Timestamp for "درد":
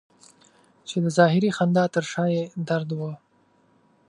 2.67-2.89